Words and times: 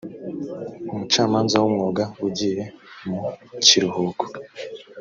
umucamanza 0.93 1.55
w 1.61 1.65
umwuga 1.69 2.03
ugiye 2.27 2.63
mu 3.07 3.19
kiruhuko 3.65 4.25